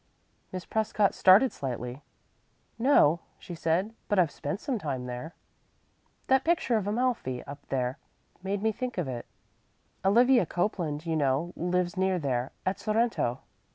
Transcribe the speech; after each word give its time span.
Miss 0.51 0.65
Prescott 0.65 1.13
started 1.13 1.51
slightly. 1.51 2.01
"No," 2.79 3.19
she 3.37 3.53
said; 3.53 3.93
"but 4.07 4.17
I've 4.17 4.31
spent 4.31 4.59
some 4.59 4.79
time 4.79 5.05
there." 5.05 5.35
"That 6.25 6.43
picture 6.43 6.75
of 6.75 6.87
Amalfi, 6.87 7.43
up 7.43 7.63
there, 7.67 7.99
made 8.41 8.63
me 8.63 8.71
think 8.71 8.97
of 8.97 9.07
it. 9.07 9.27
Olivia 10.03 10.47
Copeland, 10.47 11.05
you 11.05 11.15
know, 11.15 11.53
lives 11.55 11.97
near 11.97 12.17
there, 12.17 12.51
at 12.65 12.79
Sorrento." 12.79 13.41